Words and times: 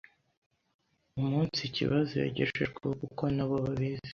Umunsi 1.21 1.61
kibazo 1.75 2.13
yagejejweho 2.23 2.91
koko 3.01 3.23
nabo 3.35 3.55
babizi 3.63 4.09